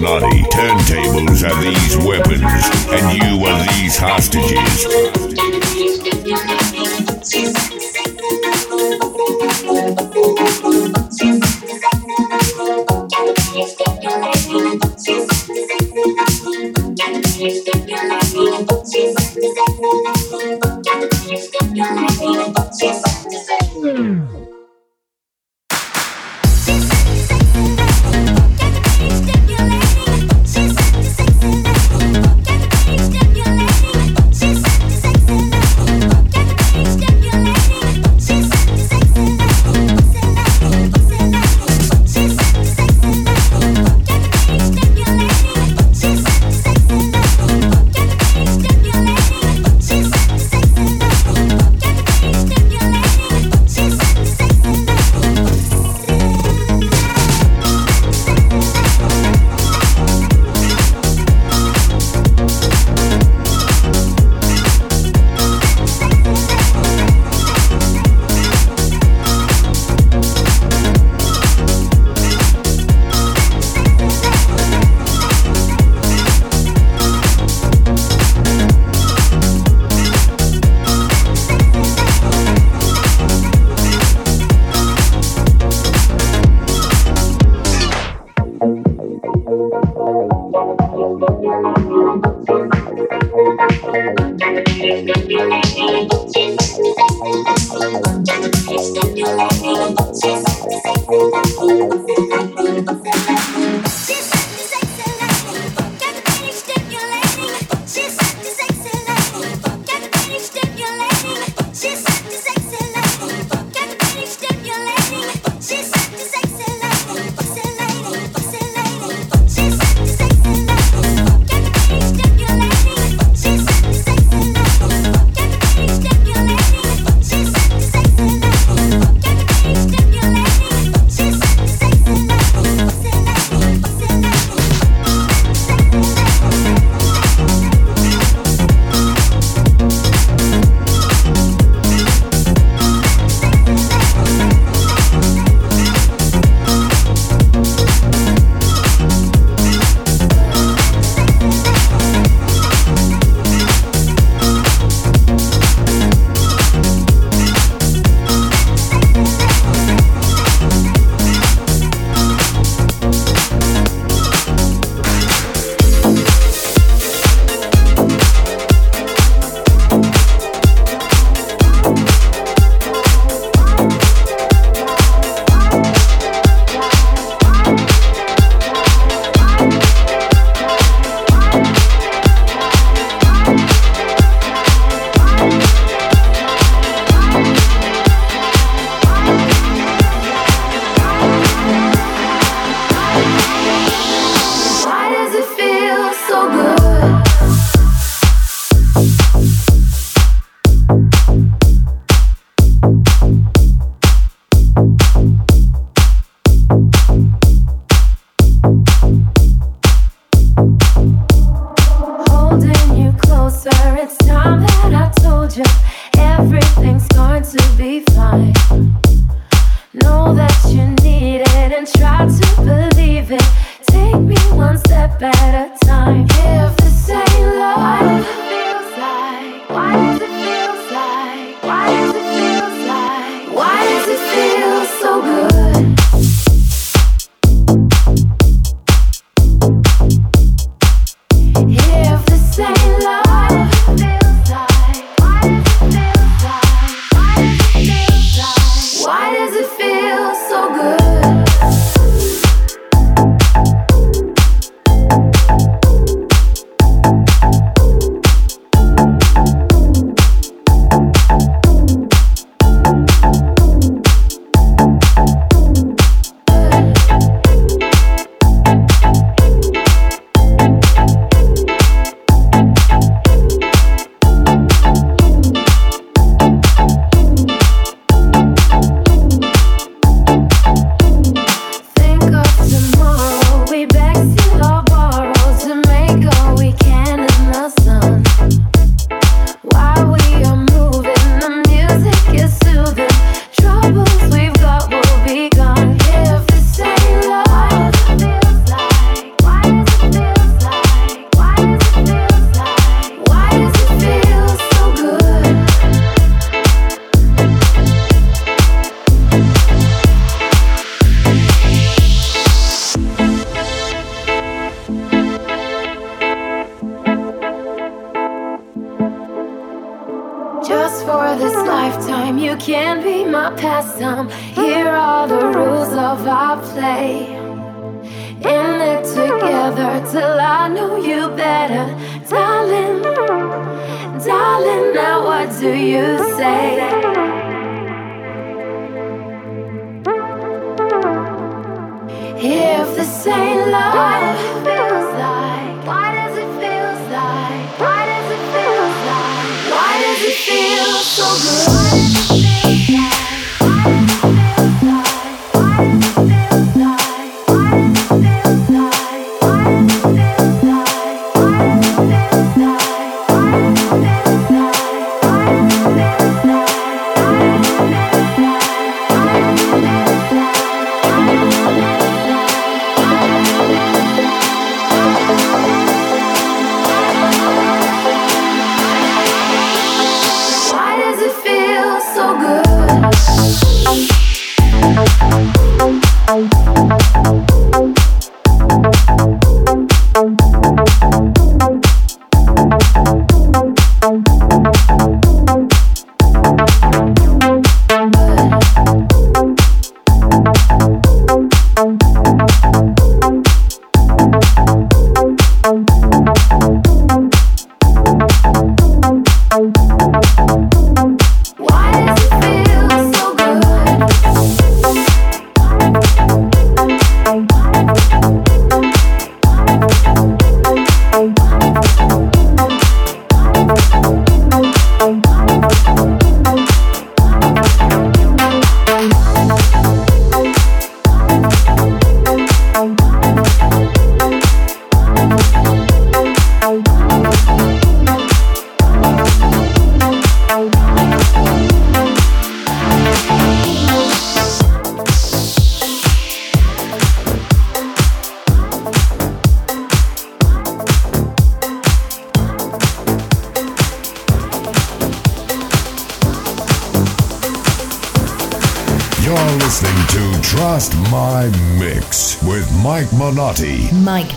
Turntables 0.00 1.44
are 1.44 1.62
these 1.62 1.96
weapons, 1.98 2.42
and 2.90 3.22
you 3.22 3.44
are 3.44 3.66
these 3.74 3.98
hostages. 3.98 5.10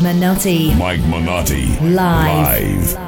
Minotti. 0.04 0.76
Mike 0.76 1.02
Minotti. 1.08 1.80
Live. 1.80 1.96
Live. 1.96 3.03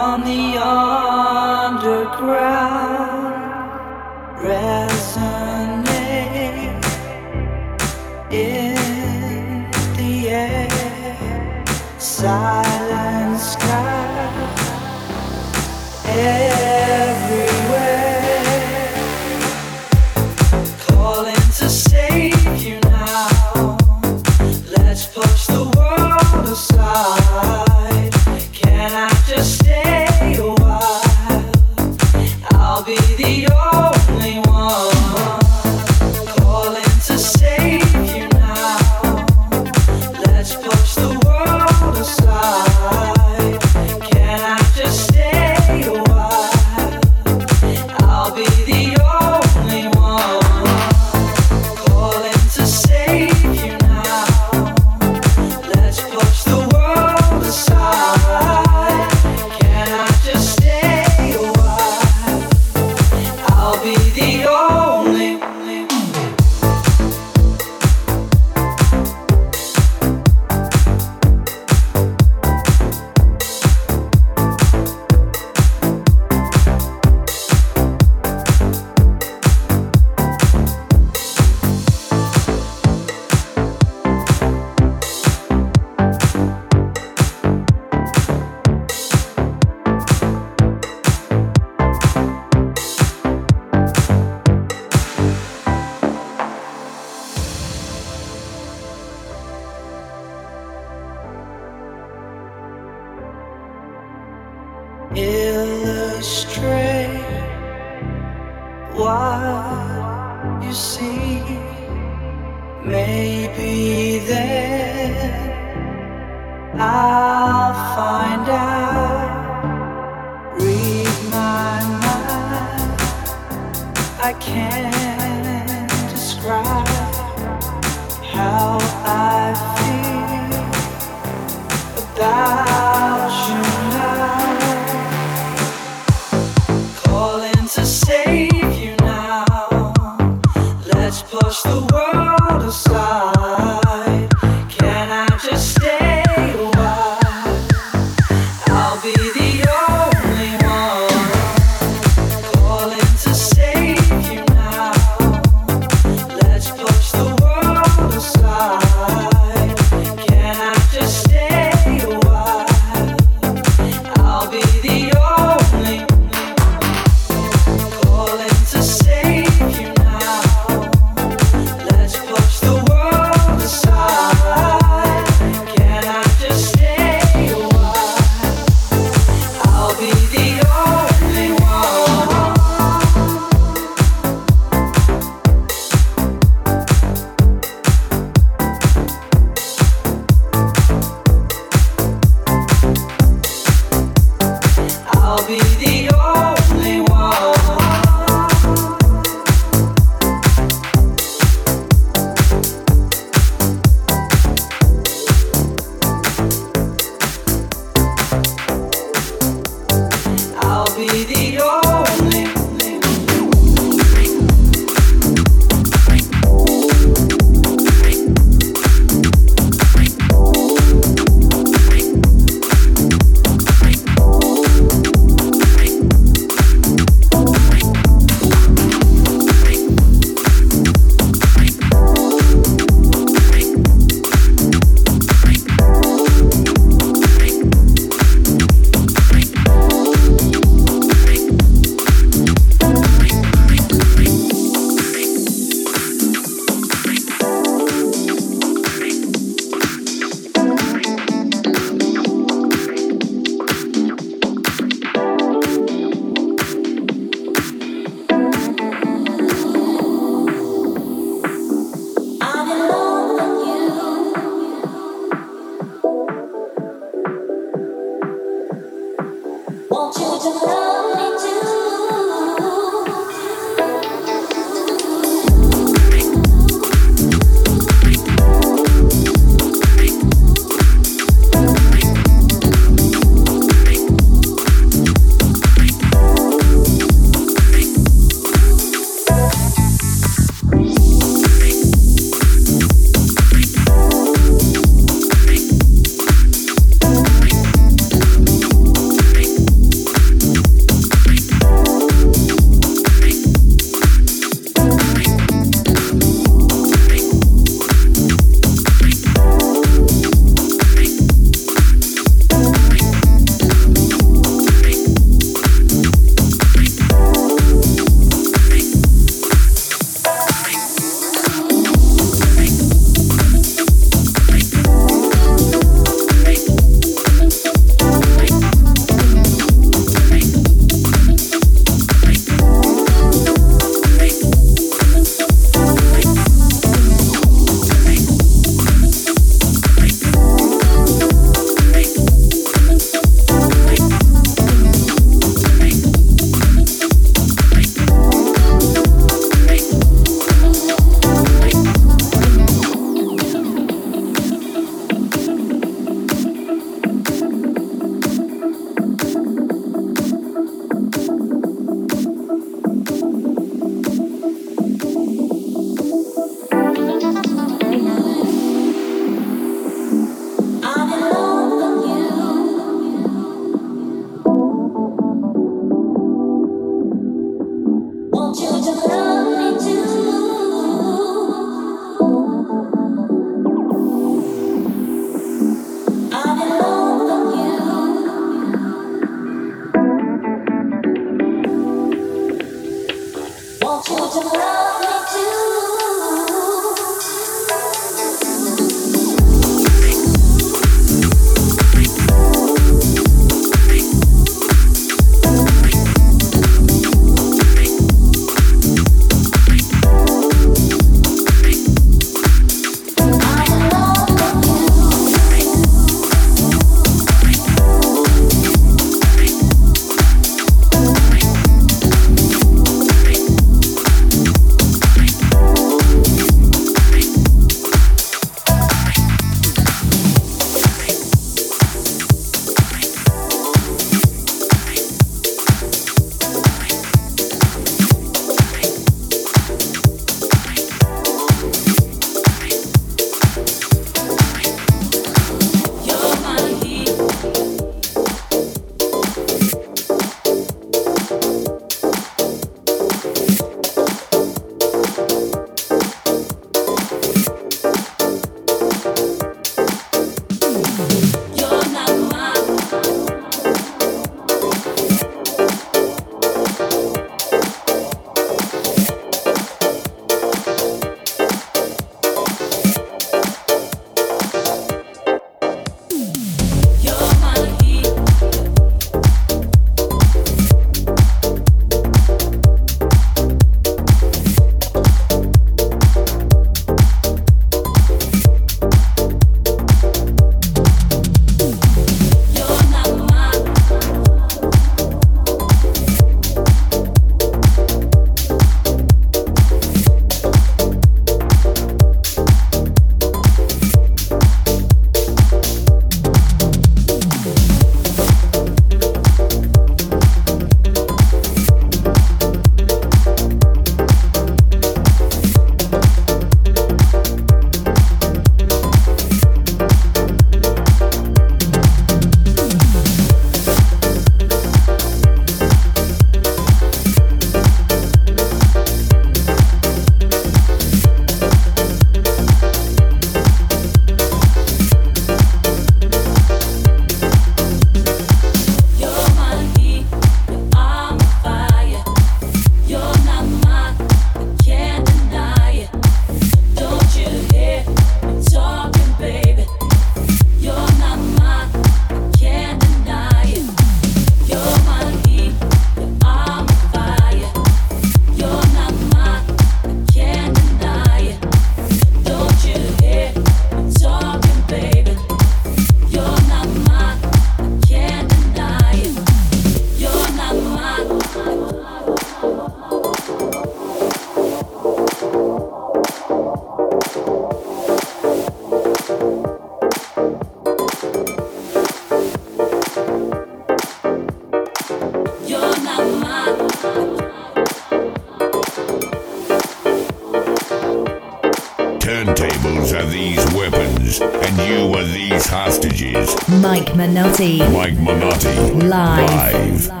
Mike 597.41 597.97
Minotti. 597.97 598.49
Live. 598.87 599.89
Live. 599.89 600.00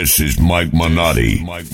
This 0.00 0.18
is 0.18 0.40
Mike 0.40 0.72
Minotti. 0.72 1.44
Mike. 1.44 1.66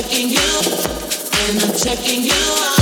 checking 0.00 0.28
you, 0.28 0.38
and 0.38 1.60
I'm 1.60 1.74
checking 1.76 2.22
you 2.22 2.30
out. 2.32 2.77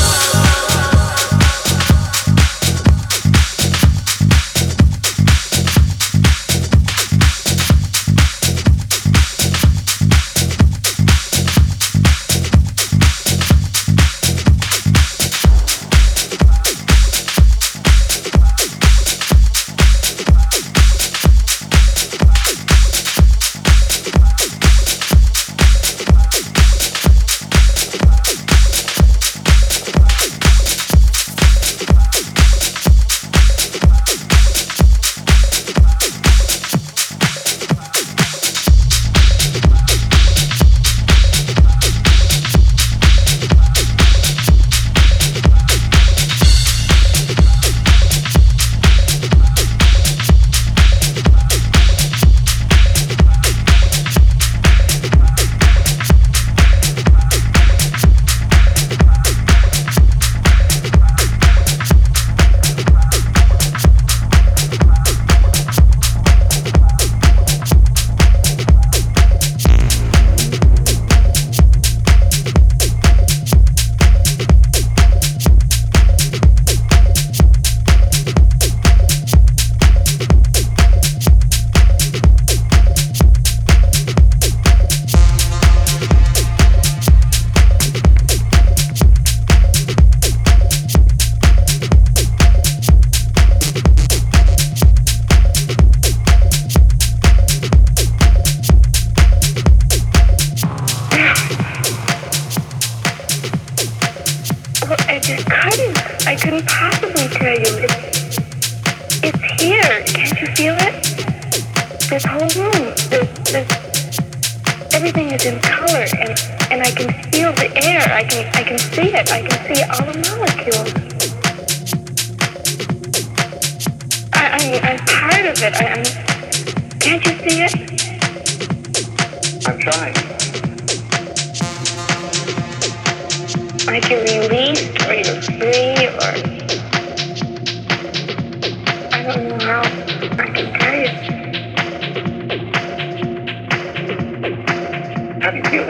I 145.79 145.81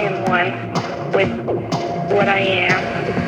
am 0.00 0.24
one 0.24 0.50
with 1.12 1.30
what 2.10 2.28
I 2.28 2.40
am. 2.40 3.25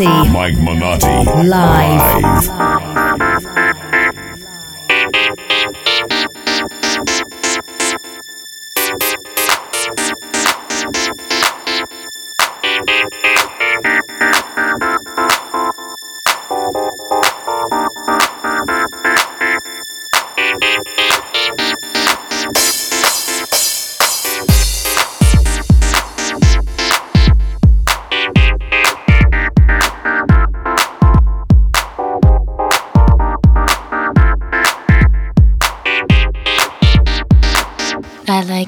Minotti. 0.00 0.30
Mike 0.32 0.58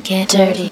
get 0.02 0.30
dirty. 0.30 0.70